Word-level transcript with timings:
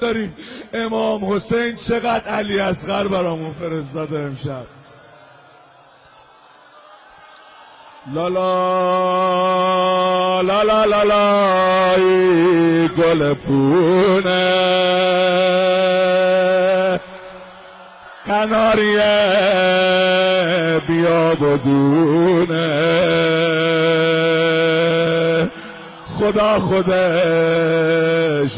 داریم. 0.00 0.36
امام 0.72 1.32
حسین 1.32 1.76
چقدر 1.76 2.28
علی 2.28 2.60
اصغر 2.60 3.08
برامون 3.08 3.52
فرستاده 3.52 4.18
امشب. 4.18 4.66
لالا 8.14 8.40
لالا 10.40 10.84
لالا 10.84 11.96
گل 12.98 13.34
پونه. 13.34 14.68
کناریه 18.26 19.18
بیا 20.86 21.34
بدونه. 21.34 23.17
خدا 26.28 26.58
خودش 26.58 26.98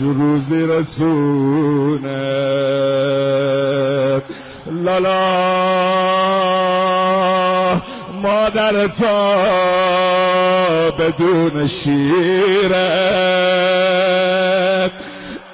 روزی 0.01 0.67
رسونه. 0.67 2.21
لالا 4.67 5.21
مادر 8.23 8.87
تا 8.87 9.37
بدون 10.99 11.67
شیره. 11.67 12.91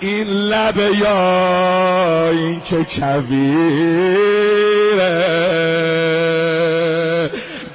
این 0.01 0.29
لب 0.29 0.79
یا 1.01 2.31
این 2.31 2.61
که 2.61 2.85
کویره. 2.85 3.47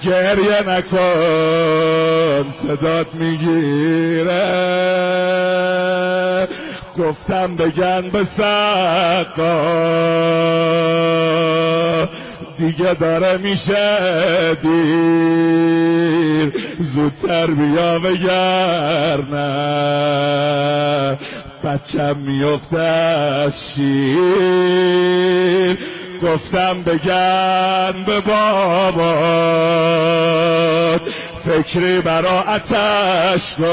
گریه 0.04 0.64
نکن 0.68 2.50
صدات 2.50 3.08
می‌گیره. 3.14 4.42
گفتم 6.98 7.56
بگن 7.56 8.10
به 8.10 8.24
سقا. 8.24 9.62
دیگه 12.58 12.94
داره 12.94 13.38
میشه 13.38 14.58
دیر. 14.62 16.54
زودتر 16.80 17.48
بیا 17.48 18.00
بگرنه 18.00 19.42
بچم 21.64 22.18
میفته 22.18 22.80
از 22.80 23.74
شیر. 23.74 24.22
گفتم 26.24 26.84
بگن 26.84 28.04
به 28.06 28.20
بابات 28.20 29.61
فکری 31.62 32.02
برا 32.02 32.44
اتش 32.44 33.56
کن. 33.56 33.64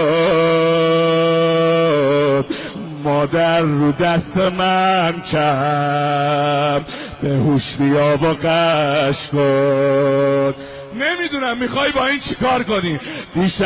مادر 3.05 3.61
رو 3.61 3.93
دست 3.93 4.37
من 4.37 5.15
کم. 5.33 6.85
به 7.23 7.29
هوش 7.29 7.77
بیا 7.77 8.19
و 8.23 8.27
قش 8.49 9.29
کن. 9.29 10.55
نمی‌دونم 10.95 11.59
می‌خوای 11.61 11.93
با 11.93 12.07
این 12.07 12.19
چیکار 12.19 12.63
کنی. 12.63 13.01
دیشب 13.35 13.65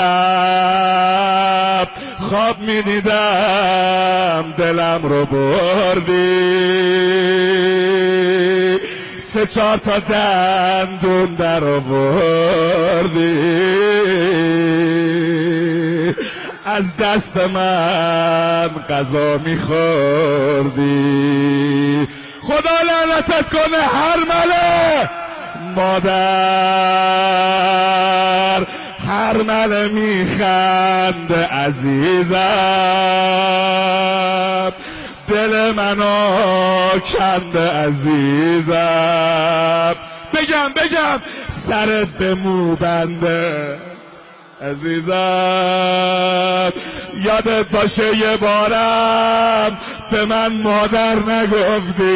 خواب 2.18 2.58
می‌دیدم 2.58 4.54
دلم 4.58 5.00
رو 5.02 5.26
بردی. 5.26 6.62
سه 9.33 9.47
چهار 9.47 9.78
تا 9.78 9.98
دندون 9.98 11.34
در 11.34 11.64
آوردی. 11.64 13.22
از 16.64 16.97
دست 16.97 17.36
من 17.36 18.69
غذا 18.91 19.39
میخوردی. 19.39 20.89
خدا 22.42 22.80
لعنتت 22.89 23.50
کنه 23.50 23.78
هر 23.78 24.19
مله. 24.19 25.11
مادر 25.77 26.12
هر 29.08 29.36
مله 29.42 29.89
میخند 29.89 31.33
عزیزم. 31.33 32.42
دل 35.32 35.72
منو 35.72 37.00
کند 37.00 37.56
عزیزم. 37.58 38.74
بگم 40.34 40.72
بگم. 40.76 41.20
سرت 41.48 42.08
به 42.08 42.34
مو 42.34 42.76
بنده. 42.76 43.78
عزیزم 44.70 45.12
یادت 47.24 47.68
باشه 47.68 48.16
یه 48.16 48.36
بارم 48.36 49.78
به 50.10 50.24
من 50.24 50.52
مادر 50.52 51.14
نگفتی. 51.14 52.12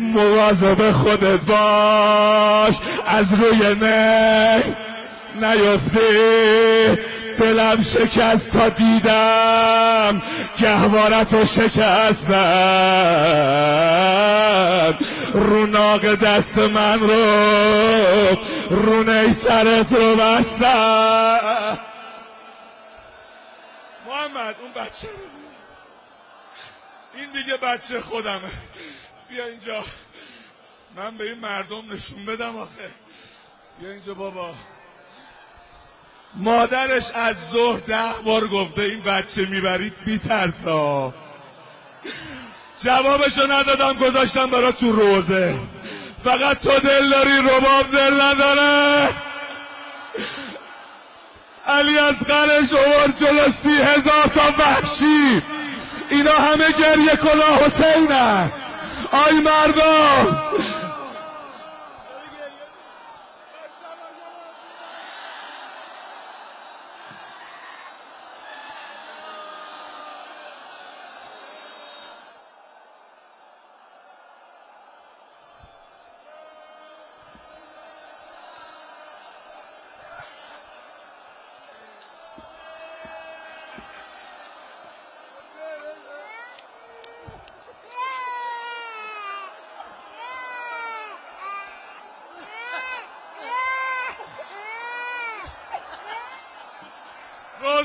مواظب 0.00 0.90
خودت 0.90 1.40
باش 1.40 2.76
از 3.06 3.34
روی 3.34 3.74
نه 3.80 4.62
نیفتی. 5.42 5.98
دلم 7.38 7.82
شکست 7.82 8.50
تا 8.50 8.68
دیدم 8.68 10.22
گهوارت 10.58 11.34
و 11.34 11.44
شکستم. 11.44 12.34
رو 15.34 15.66
ناق 15.66 16.14
دست 16.14 16.58
من 16.58 17.00
رو 17.00 18.36
رونه 18.70 19.32
سرت 19.32 19.92
رو 19.92 20.16
بستم. 20.16 21.78
محمد 24.06 24.56
اون 24.60 24.72
بچه 24.72 25.08
این 27.14 27.32
دیگه 27.32 27.56
بچه 27.56 28.00
خودمه. 28.00 28.50
بیا 29.28 29.46
اینجا. 29.46 29.84
من 30.96 31.16
به 31.16 31.24
این 31.24 31.38
مردم 31.38 31.92
نشون 31.92 32.24
بدم 32.24 32.56
آخه. 32.56 32.90
بیا 33.80 33.90
اینجا 33.90 34.14
بابا. 34.14 34.54
مادرش 36.34 37.04
از 37.14 37.36
ظهر 37.52 37.78
ده 37.86 38.22
بار 38.24 38.46
گفته 38.46 38.82
این 38.82 39.00
بچه 39.00 39.46
می‌برید 39.46 39.92
بیترسا. 40.04 41.14
جوابشو 42.84 43.52
ندادم 43.52 43.92
گذاشتم 43.92 44.46
برا 44.46 44.72
تو 44.72 44.92
روزه. 44.92 45.54
فقط 46.24 46.58
تو 46.58 46.78
دل 46.80 47.10
داری 47.10 47.38
رباب 47.38 47.90
دل 47.92 48.20
نداره. 48.20 49.08
علی 51.66 51.98
از 51.98 52.14
قرش 52.14 52.72
اوور 52.72 53.12
جلو 53.16 53.48
سی 53.48 53.76
هزار 53.82 54.24
تا 54.34 54.54
وحشی. 54.58 55.42
اینا 56.10 56.32
همه 56.32 56.72
گریه 56.72 57.16
کلا 57.16 57.56
حسینن. 57.56 58.52
آی 59.12 59.34
مردم 59.34 60.42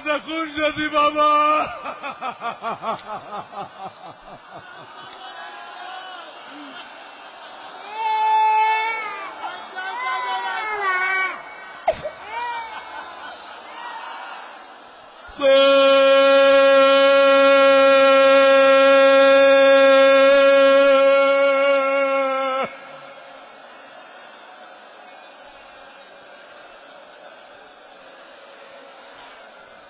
सकून 0.03 0.49
ज्योति 0.51 0.87
बाबा 0.93 1.27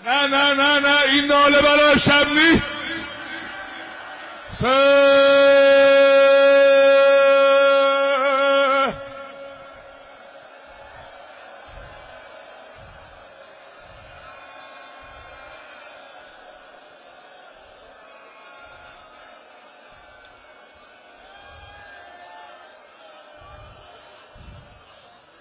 نه 0.05 0.27
نه 0.27 0.53
نه 0.53 0.79
نه 0.79 1.01
این 1.13 1.25
ناله 1.25 1.61
برای 1.61 1.99
شب 1.99 2.27
نیست. 2.31 2.73
سه 4.51 4.67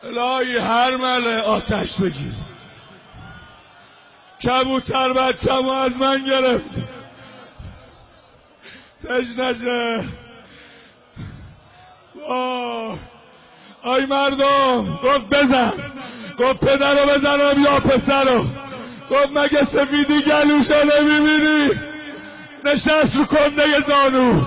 الهی 0.04 0.58
هر 0.58 0.96
مله 0.96 1.40
آتش 1.40 2.00
بگیر. 2.00 2.51
کبوتر 4.44 5.12
بچم 5.12 5.68
از 5.68 6.00
من 6.00 6.24
گرفت. 6.24 6.70
تشنشه 9.04 10.04
وای. 12.28 12.98
آی 13.82 14.06
مردم 14.06 14.98
گفت 15.04 15.28
بزن. 15.28 15.72
گفت 16.38 16.64
پدر 16.64 16.94
رو 16.94 17.10
بزنم 17.10 17.62
یا 17.64 17.80
پسر 17.80 18.24
رو 18.24 18.44
گفت 19.10 19.30
مگه 19.34 19.64
سفیدی 19.64 20.22
گلوشو 20.22 20.74
نمی‌بینی؟ 20.74 21.70
نشست 22.64 23.16
رو 23.16 23.24
کنده 23.24 23.80
زانو. 23.86 24.44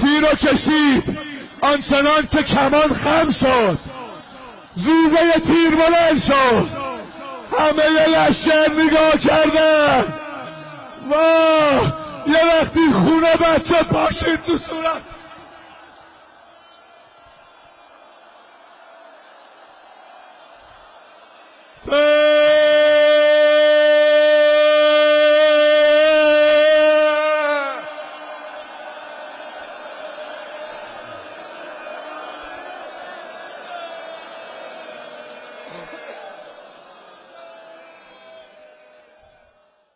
تیر 0.00 0.20
رو 0.20 0.36
کشید. 0.36 1.18
آنچنان 1.60 2.28
که 2.32 2.42
کمان 2.42 2.94
خم 2.94 3.30
شد. 3.30 3.78
زوزه 4.74 5.40
تیر 5.46 5.70
بلند 5.70 6.20
شد. 6.20 6.79
همه 7.70 8.06
لشکر 8.06 8.72
نگاه 8.72 9.10
کرده 9.10 10.04
واه 11.10 11.92
یه 12.26 12.60
وقتی 12.60 12.92
خونه 12.92 13.34
بچه 13.36 13.82
پاشید 13.82 14.42
تو 14.42 14.58
صورت. 14.58 15.19